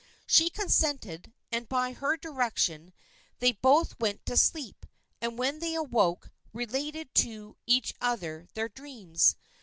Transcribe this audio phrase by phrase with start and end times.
[0.25, 2.91] She consented, and by her direction
[3.37, 4.87] they both went to sleep,
[5.21, 9.35] and when they awoke related to each other their dreams.